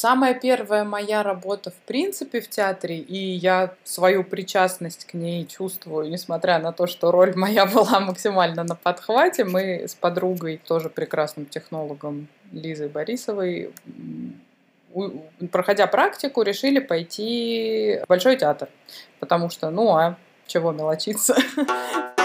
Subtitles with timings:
[0.00, 6.08] Самая первая моя работа, в принципе, в театре, и я свою причастность к ней чувствую,
[6.08, 9.42] несмотря на то, что роль моя была максимально на подхвате.
[9.42, 13.72] Мы с подругой, тоже прекрасным технологом Лизой Борисовой,
[15.50, 18.68] проходя практику, решили пойти в Большой театр.
[19.18, 21.34] Потому что, ну а чего мелочиться?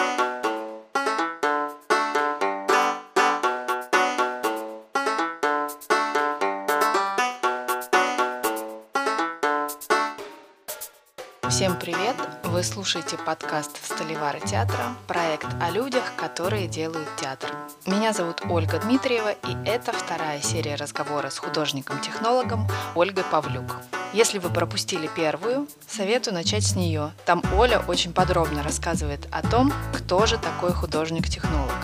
[11.54, 12.16] Всем привет!
[12.46, 17.52] Вы слушаете подкаст «Столевары театра», проект о людях, которые делают театр.
[17.86, 23.82] Меня зовут Ольга Дмитриева, и это вторая серия разговора с художником-технологом Ольгой Павлюк.
[24.14, 27.12] Если вы пропустили первую, советую начать с нее.
[27.24, 31.76] Там Оля очень подробно рассказывает о том, кто же такой художник-технолог.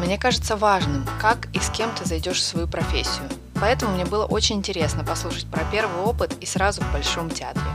[0.00, 3.28] Мне кажется важным, как и с кем ты зайдешь в свою профессию.
[3.54, 7.70] Поэтому мне было очень интересно послушать про первый опыт и сразу в Большом театре.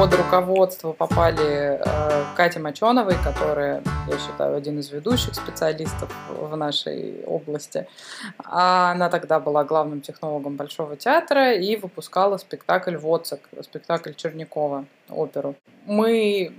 [0.00, 7.22] Под руководство попали э, Катя Моченовой, которая, я считаю, один из ведущих специалистов в нашей
[7.26, 7.86] области.
[8.38, 15.54] А она тогда была главным технологом Большого театра и выпускала спектакль «Воцик», спектакль Чернякова, оперу.
[15.84, 16.54] Мы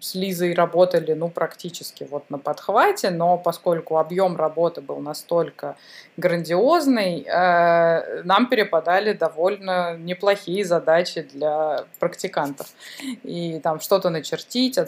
[0.00, 5.76] с Лизой работали, ну, практически вот на подхвате, но поскольку объем работы был настолько
[6.16, 12.66] грандиозный, э, нам перепадали довольно неплохие задачи для практикантов.
[13.22, 14.78] И там что-то начертить,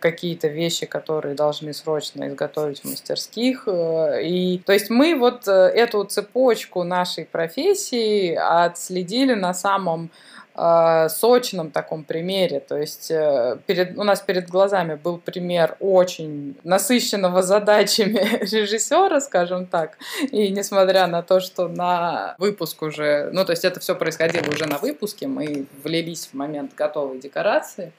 [0.00, 3.64] какие-то вещи, которые должны срочно изготовить в мастерских.
[3.66, 10.10] Э, и, то есть мы вот э, эту цепочку нашей профессии отследили на самом
[10.54, 12.60] сочном таком примере.
[12.60, 19.66] То есть э, перед, у нас перед глазами был пример очень насыщенного задачами режиссера, скажем
[19.66, 19.98] так.
[20.30, 24.66] И несмотря на то, что на выпуск уже, ну то есть это все происходило уже
[24.66, 27.92] на выпуске, мы влились в момент готовой декорации.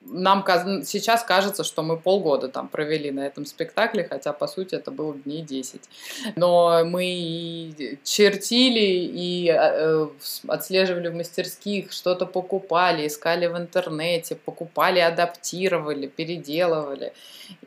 [0.00, 0.44] Нам
[0.84, 5.14] сейчас кажется, что мы полгода там провели на этом спектакле, хотя по сути это было
[5.14, 5.82] дней 10.
[6.36, 10.08] Но мы и чертили и э,
[10.46, 17.12] отслеживали в мастерских, что-то покупали, искали в интернете, покупали, адаптировали, переделывали.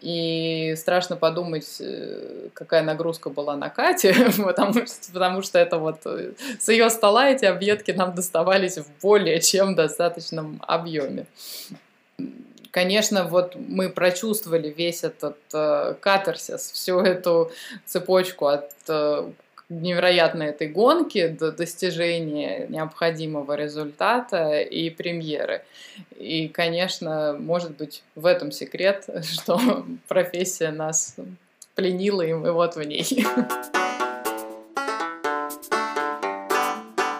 [0.01, 5.99] И страшно подумать, э, какая нагрузка была на Кате, потому что, потому что это вот
[6.05, 11.25] э, с ее стола эти объедки нам доставались в более чем достаточном объеме
[12.71, 17.51] конечно, вот мы прочувствовали весь этот э, катарсис, всю эту
[17.85, 19.29] цепочку от э,
[19.71, 25.63] невероятной этой гонки до достижения необходимого результата и премьеры.
[26.17, 31.15] И, конечно, может быть, в этом секрет, что профессия нас
[31.75, 33.25] пленила, и мы вот в ней.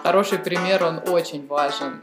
[0.02, 2.00] Хороший пример, он очень важен.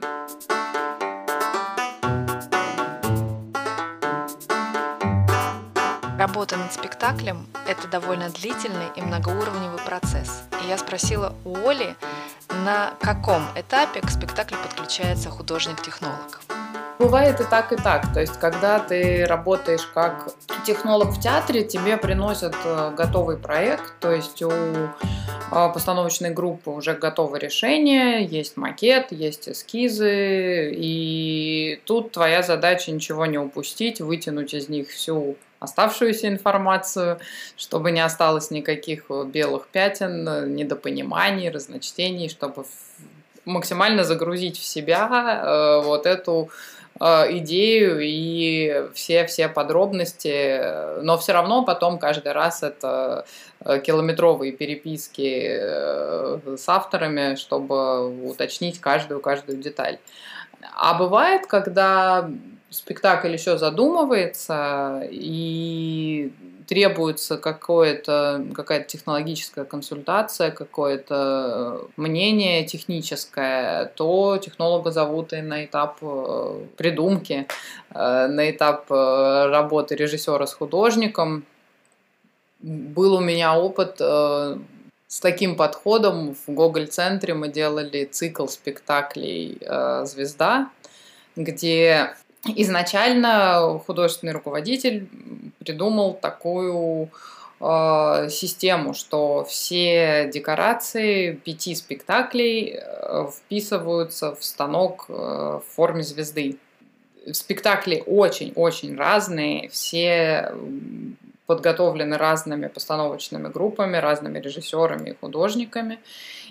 [6.40, 10.44] Работа над спектаклем– это довольно длительный и многоуровневый процесс.
[10.64, 11.98] И я спросила у Оли,
[12.64, 16.40] на каком этапе к спектаклю подключается художник-технолог.
[16.98, 18.14] Бывает и так, и так.
[18.14, 20.30] То есть, когда ты работаешь как
[20.66, 24.50] технолог в театре, тебе приносят э, готовый проект, то есть у
[25.52, 33.26] а, постановочной группы уже готово решение, есть макет, есть эскизы, и тут твоя задача ничего
[33.26, 37.20] не упустить, вытянуть из них всю оставшуюся информацию,
[37.58, 42.66] чтобы не осталось никаких э, белых пятен, э, недопониманий, разночтений, чтобы
[43.46, 46.50] максимально загрузить в себя э, вот эту
[47.02, 53.26] идею и все-все подробности, но все равно потом каждый раз это
[53.64, 55.48] километровые переписки
[56.58, 60.00] с авторами, чтобы уточнить каждую-каждую деталь.
[60.76, 62.30] А бывает, когда
[62.70, 66.32] спектакль еще задумывается и
[66.70, 76.66] требуется какое-то, какая-то технологическая консультация, какое-то мнение техническое, то технолога зовут и на этап э,
[76.78, 77.48] придумки,
[77.90, 81.44] э, на этап э, работы режиссера с художником.
[82.60, 89.58] Был у меня опыт с таким подходом в Гоголь-центре мы делали цикл спектаклей
[90.04, 90.70] «Звезда»,
[91.38, 92.14] где
[92.46, 95.08] изначально художественный руководитель
[95.60, 97.10] придумал такую
[97.60, 106.58] э, систему, что все декорации пяти спектаклей э, вписываются в станок э, в форме звезды.
[107.32, 110.54] Спектакли очень-очень разные, все
[111.46, 116.00] подготовлены разными постановочными группами, разными режиссерами и художниками.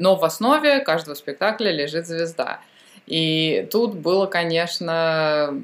[0.01, 2.61] Но в основе каждого спектакля лежит звезда.
[3.09, 5.59] И тут было, конечно,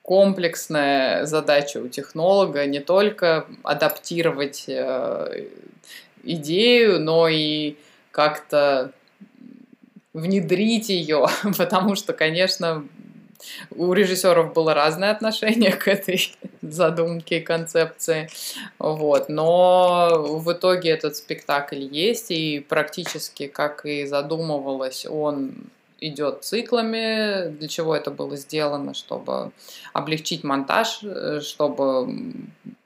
[0.00, 5.44] комплексная задача у технолога не только адаптировать э,
[6.24, 7.76] идею, но и
[8.12, 8.92] как-то
[10.14, 11.26] внедрить ее,
[11.58, 12.86] потому что, конечно,
[13.70, 18.30] у режиссеров было разное отношение к этой задумке и концепции.
[18.78, 19.28] Вот.
[19.28, 25.52] Но в итоге этот спектакль есть, и практически, как и задумывалось, он
[26.00, 27.48] идет циклами.
[27.50, 28.94] Для чего это было сделано?
[28.94, 29.52] Чтобы
[29.92, 32.08] облегчить монтаж, э, чтобы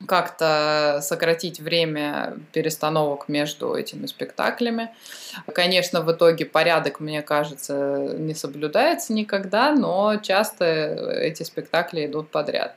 [0.07, 4.91] как-то сократить время перестановок между этими спектаклями.
[5.55, 12.77] Конечно, в итоге порядок, мне кажется, не соблюдается никогда, но часто эти спектакли идут подряд.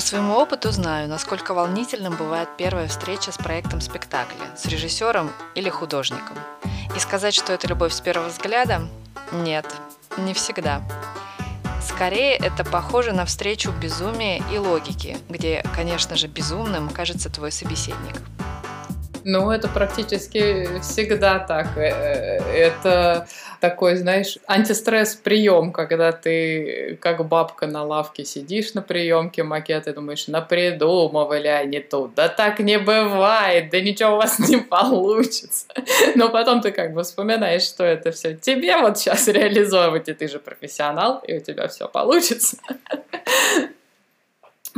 [0.00, 6.36] Своему опыту знаю, насколько волнительным бывает первая встреча с проектом спектакля, с режиссером или художником.
[6.96, 8.82] И сказать, что это любовь с первого взгляда–
[9.32, 9.66] нет,
[10.16, 10.82] не всегда.
[11.82, 18.16] Скорее, это похоже на встречу безумия и логики, где, конечно же, безумным кажется твой собеседник.
[19.24, 21.76] Ну, это практически всегда так.
[21.76, 23.26] Э, это
[23.60, 31.48] такой, знаешь, антистресс-прием, когда ты как бабка на лавке сидишь на приемке макеты, думаешь, напридумывали
[31.48, 35.66] они тут, да так не бывает, да ничего у вас не получится.
[36.14, 40.28] Но потом ты как бы вспоминаешь, что это все тебе вот сейчас реализовывать, и ты
[40.28, 42.56] же профессионал, и у тебя все получится.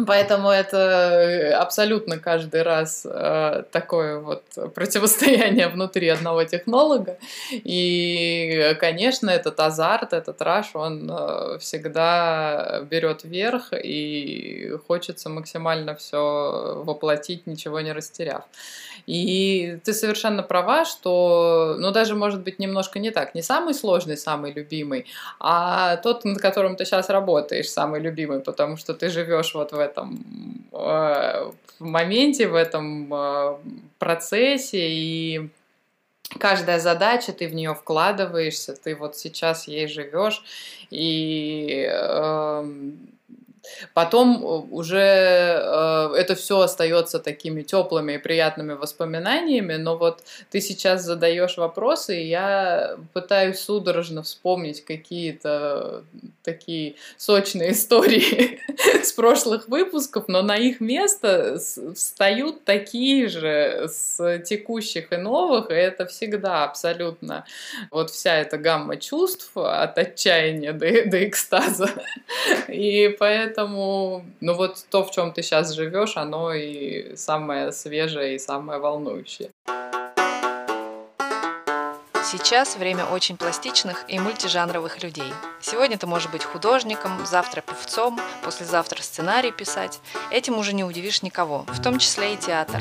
[0.07, 4.43] Поэтому это абсолютно каждый раз э, такое вот
[4.75, 7.19] противостояние внутри одного технолога.
[7.51, 16.83] И, конечно, этот азарт, этот раш, он э, всегда берет верх, и хочется максимально все
[16.85, 18.45] воплотить, ничего не растеряв.
[19.07, 24.17] И ты совершенно права, что, ну, даже может быть немножко не так, не самый сложный,
[24.17, 25.07] самый любимый,
[25.41, 29.80] а тот, над которым ты сейчас работаешь, самый любимый, потому что ты живешь вот в
[29.81, 33.57] этом э, моменте, в этом э,
[33.99, 35.49] процессе, и
[36.39, 40.43] каждая задача, ты в нее вкладываешься, ты вот сейчас ей живешь,
[40.91, 42.73] и э,
[43.95, 50.61] Потом э, уже э, это все остается такими теплыми и приятными воспоминаниями, но вот ты
[50.61, 56.05] сейчас задаешь вопросы, и я пытаюсь судорожно вспомнить какие-то
[56.43, 58.61] такие сочные истории
[59.03, 61.59] с прошлых выпусков, но на их место
[61.95, 67.45] встают такие же с текущих и новых, и это всегда абсолютно
[67.91, 71.91] вот вся эта гамма чувств от отчаяния до, до экстаза.
[72.69, 78.37] И поэтому Поэтому, ну вот то, в чем ты сейчас живешь, оно и самое свежее,
[78.37, 79.51] и самое волнующее.
[82.25, 85.31] Сейчас время очень пластичных и мультижанровых людей.
[85.61, 90.01] Сегодня ты можешь быть художником, завтра певцом, послезавтра сценарий писать.
[90.31, 92.81] Этим уже не удивишь никого, в том числе и театр.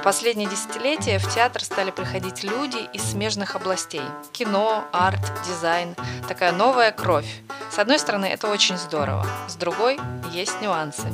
[0.00, 4.00] В последние десятилетия в театр стали приходить люди из смежных областей–
[4.32, 5.94] кино, арт, дизайн,
[6.26, 7.42] такая новая кровь.
[7.70, 9.98] С одной стороны, это очень здорово, с другой–
[10.32, 11.06] есть нюансы.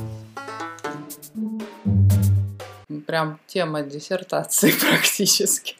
[3.05, 5.75] Прям тема диссертации практически.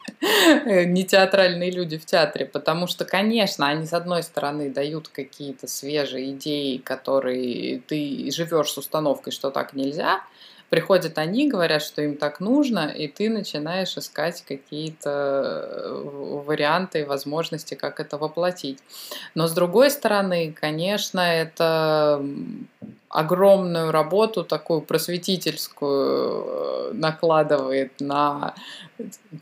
[0.65, 6.31] Не театральные люди в театре, потому что, конечно, они, с одной стороны, дают какие-то свежие
[6.31, 10.19] идеи, которые ты живешь с установкой, что так нельзя–
[10.69, 17.03] приходят они, говорят, что им так нужно, и ты начинаешь искать какие-то э, варианты и
[17.03, 18.79] возможности, как это воплотить.
[19.35, 22.23] Но с другой стороны, конечно, это
[23.09, 28.53] огромную работу такую просветительскую э, накладывает на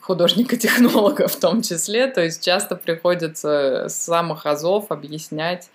[0.01, 2.07] художника-технолога в том числе.
[2.07, 5.69] То есть часто приходится с самых азов объяснять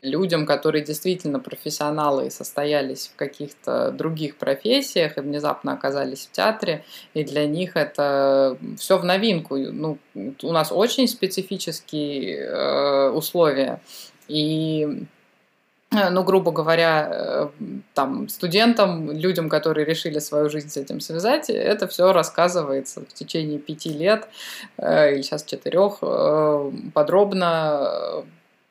[0.00, 6.84] людям, которые действительно профессионалы и состоялись в каких-то других профессиях и внезапно оказались в театре,
[7.12, 9.56] и для них это все в новинку.
[9.56, 13.82] Ну, у нас очень специфические э, условия.
[14.28, 15.06] И
[16.10, 17.48] ну, грубо говоря, э,
[17.94, 23.58] там, студентам, людям, которые решили свою жизнь с этим связать, это все рассказывается в течение
[23.58, 24.28] пяти лет
[24.76, 26.00] э, или сейчас четырех
[26.92, 28.24] подробно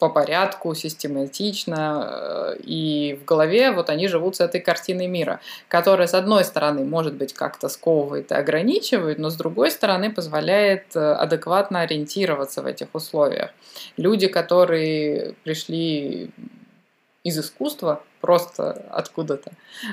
[0.03, 5.39] по порядку, систематично, э, и в голове вот они живут с этой картиной мира,
[5.69, 10.93] которая, с одной стороны, может быть, как-то сковывает и ограничивает, но с другой стороны позволяет
[10.93, 13.51] э, адекватно ориентироваться в этих условиях.
[13.95, 16.31] Люди, которые пришли
[17.23, 19.51] из искусства, просто откуда-то,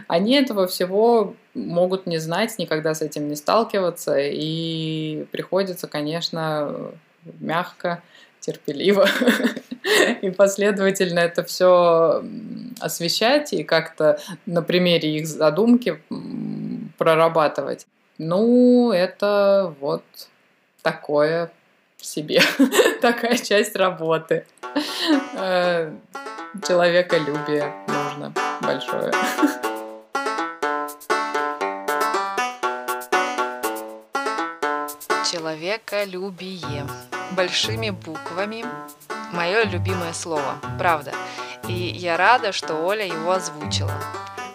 [0.08, 6.92] они этого всего могут не знать, никогда с этим не сталкиваться, и приходится, конечно,
[7.38, 8.02] мягко
[8.40, 9.06] терпеливо
[10.22, 12.24] и последовательно это все
[12.80, 16.02] освещать и как-то на примере их задумки
[16.98, 17.86] прорабатывать.
[18.18, 20.02] Ну, это вот
[20.82, 21.50] такое
[21.98, 22.40] себе,
[23.00, 24.46] такая часть работы.
[26.52, 29.12] Э, человеколюбие нужно большое.
[35.30, 36.86] Человеколюбие
[37.32, 38.64] большими буквами.
[39.32, 41.12] Мое любимое слово, правда.
[41.68, 43.92] И я рада, что Оля его озвучила.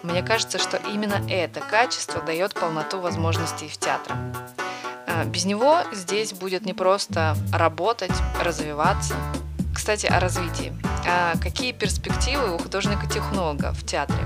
[0.02, 4.14] Мне кажется, что именно это качество дает полноту возможностей в театре.
[5.06, 8.12] А, без него здесь будет не просто работать,
[8.42, 9.14] развиваться.
[9.86, 10.72] Кстати, о развитии.
[11.08, 14.18] А какие перспективы у художника-технолога в театре?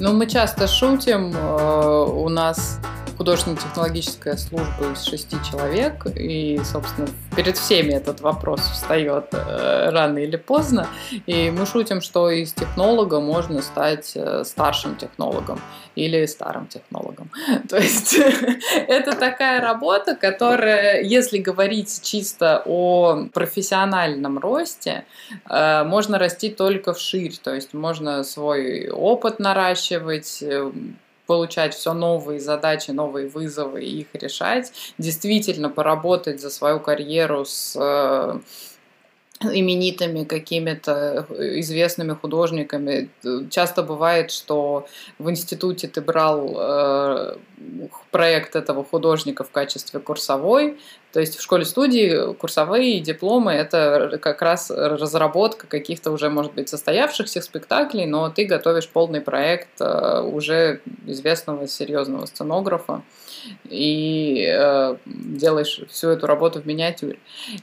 [0.00, 1.32] Ну, мы часто шутим.
[1.32, 2.80] Э, у нас
[3.16, 10.36] художественно-технологическая служба из шести человек, и, собственно, перед всеми этот вопрос встает э, рано или
[10.36, 10.88] поздно,
[11.26, 15.60] и мы шутим, что из технолога можно стать э, старшим технологом
[15.94, 17.30] или старым технологом.
[17.68, 18.18] То есть
[18.88, 25.04] это такая работа, которая, если говорить чисто о профессиональном росте,
[25.48, 30.42] э, можно расти только вширь, то есть можно свой опыт наращивать,
[31.26, 37.76] получать все новые задачи, новые вызовы и их решать, действительно поработать за свою карьеру с
[37.76, 38.40] э,
[39.40, 41.26] именитыми какими-то
[41.60, 43.10] известными художниками.
[43.50, 44.86] Часто бывает, что
[45.18, 47.36] в институте ты брал э,
[48.10, 50.78] проект этого художника в качестве курсовой,
[51.14, 57.40] то есть в школе-студии курсовые дипломы– это как раз разработка каких-то уже, может быть, состоявшихся
[57.40, 63.02] спектаклей, но ты готовишь полный проект э, уже известного серьезного сценографа
[63.64, 67.18] и э, делаешь всю эту работу в миниатюре.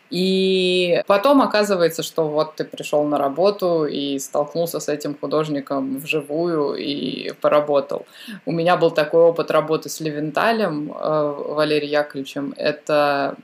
[0.09, 6.75] И потом оказывается, что вот ты пришел на работу и столкнулся с этим художником вживую
[6.75, 8.05] и поработал.
[8.45, 12.53] У меня был такой опыт работы с Левенталем э, Валерием Яковлевичем.
[12.55, 13.35] Это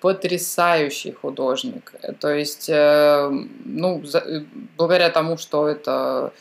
[0.00, 1.92] потрясающий художник.
[2.20, 3.30] То есть, э,
[3.64, 4.02] ну,
[4.76, 6.32] благодаря тому, что это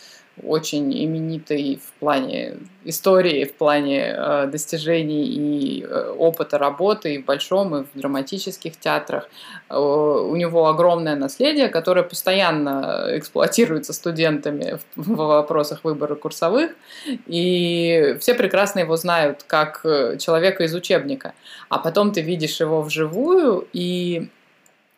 [0.43, 7.25] очень именитый в плане истории, в плане э, достижений и э, опыта работы и в
[7.25, 9.29] большом, и в драматических театрах.
[9.69, 16.72] Э, у него огромное наследие, которое постоянно эксплуатируется студентами в, в вопросах выбора курсовых,
[17.27, 21.34] и все прекрасно его знают как э, человека из учебника.
[21.69, 24.29] А потом ты видишь его вживую, и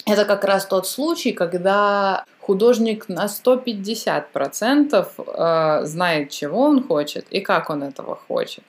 [0.05, 7.39] это как раз тот случай, когда художник на 150% э, знает, чего он хочет и
[7.39, 8.63] как он этого хочет.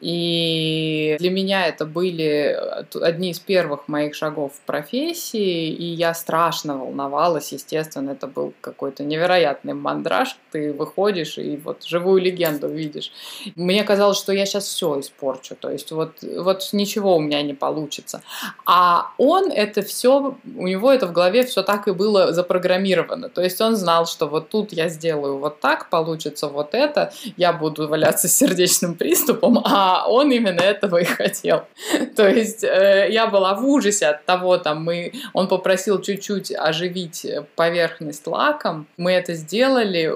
[0.00, 2.58] И для меня это были
[3.00, 9.04] одни из первых моих шагов в профессии, и я страшно волновалась, естественно, это был какой-то
[9.04, 13.12] невероятный мандраж, ты выходишь и вот живую легенду видишь.
[13.54, 17.54] Мне казалось, что я сейчас все испорчу, то есть вот, вот ничего у меня не
[17.54, 18.22] получится.
[18.66, 23.40] А он это все, у него это в голове все так и было запрограммировано, то
[23.40, 27.86] есть он знал, что вот тут я сделаю вот так, получится вот это, я буду
[27.86, 31.64] валяться с сердечным приступом, а он именно этого и хотел.
[32.16, 37.26] То есть э, я была в ужасе от того, там мы, он попросил чуть-чуть оживить
[37.56, 40.12] поверхность лаком, мы это сделали,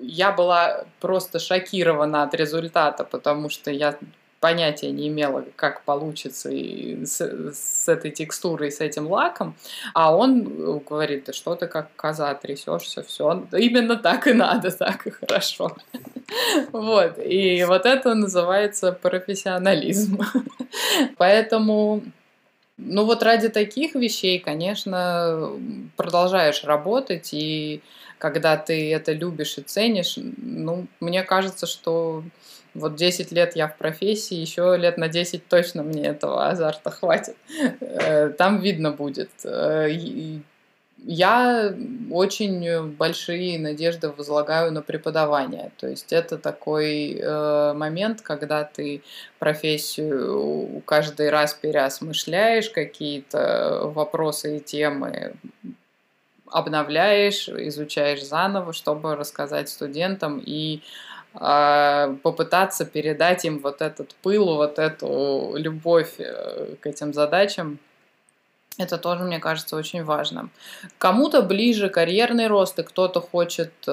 [0.00, 3.96] я была просто шокирована от результата, потому что я
[4.44, 7.18] понятия не имела, как получится и с,
[7.54, 9.54] с этой текстурой, с этим лаком.
[9.94, 13.46] А он говорит, да что ты как коза трясешься, все.
[13.52, 15.74] Именно так и надо, так и хорошо.
[16.72, 17.18] Вот.
[17.18, 20.20] И вот это называется профессионализм.
[21.16, 22.02] Поэтому
[22.76, 25.52] ну вот ради таких вещей, конечно,
[25.96, 27.80] продолжаешь работать, и
[28.18, 32.24] когда ты это любишь и ценишь, ну, мне кажется, что
[32.74, 37.36] вот 10 лет я в профессии, еще лет на 10 точно мне этого азарта хватит.
[37.80, 39.30] Э, там видно будет.
[39.44, 39.88] Э,
[41.06, 41.74] я
[42.10, 45.70] очень большие надежды возлагаю на преподавание.
[45.76, 49.02] То есть это такой э, момент, когда ты
[49.38, 55.34] профессию каждый раз переосмышляешь, какие-то вопросы и темы
[56.50, 60.82] обновляешь, изучаешь заново, чтобы рассказать студентам и
[61.34, 67.78] попытаться передать им вот этот пыл, вот эту любовь э, к этим задачам,
[68.78, 70.48] это тоже, мне кажется, очень важно.
[70.98, 73.90] Кому-то ближе карьерный рост, и кто-то хочет, э,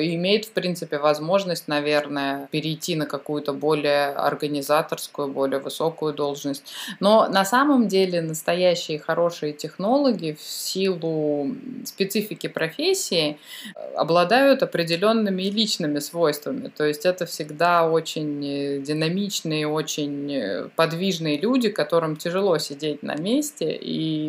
[0.00, 6.62] имеет, в принципе, возможность, наверное, перейти на какую-то более организаторскую, более высокую должность.
[7.00, 13.36] Но на самом деле настоящие хорошие технологи в силу специфики профессии
[13.74, 16.68] э, обладают определенными личными свойствами.
[16.68, 23.16] То есть это всегда очень э, динамичные, очень э, подвижные люди, которым тяжело сидеть на
[23.16, 24.19] месте и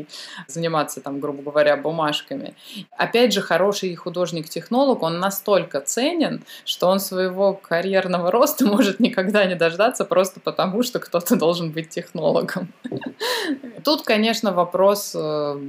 [0.48, 2.54] заниматься там, грубо говоря, бумажками.
[2.98, 9.56] Опять же, хороший художник-технолог, он настолько ценен, что он своего карьерного роста может никогда не
[9.56, 12.68] дождаться просто потому, что кто-то должен быть технологом.
[13.84, 15.62] Тут, конечно, вопрос э,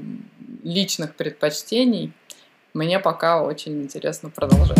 [0.63, 2.13] личных предпочтений.
[2.75, 4.79] Мне пока очень интересно продолжать.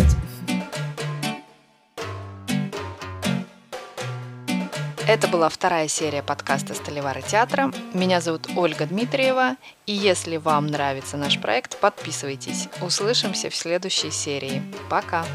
[5.05, 7.73] Это была вторая серия подкаста «Столевары театра».
[7.93, 9.57] Меня зовут Ольга Дмитриева.
[9.85, 12.69] И если вам нравится наш проект, подписывайтесь.
[12.81, 14.63] Услышимся в следующей серии.
[14.89, 15.25] Пока!